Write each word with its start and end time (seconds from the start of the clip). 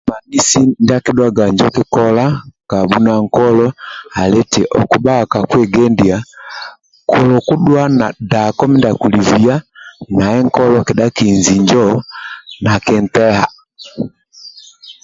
Ndia 0.81 0.99
kidhuaga 1.05 1.43
njo 1.51 1.67
kikola 1.75 2.25
kabhuna 2.71 3.09
nakoli 3.19 3.67
ali 4.21 4.37
nti 4.45 4.61
okubhaga 4.79 5.25
ka 5.31 5.39
kweghendia 5.49 6.17
kolona 7.11 7.37
kudhuwa 7.47 7.83
nadako 7.99 8.61
mindia 8.69 8.93
kulibhiya 9.01 9.55
naye 10.17 10.39
nakoli 10.43 10.77
keda 10.87 11.05
kihinji 11.15 11.55
njo 11.63 11.85
nakinteha 12.63 13.45